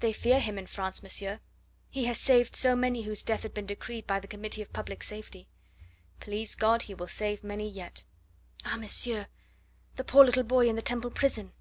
[0.00, 1.38] "They fear him in France, monsieur.
[1.88, 5.00] He has saved so many whose death had been decreed by the Committee of Public
[5.04, 5.46] Safety."
[6.18, 8.02] "Please God, he will save many yet."
[8.64, 9.28] "Ah, monsieur,
[9.94, 11.52] the poor little boy in the Temple prison!"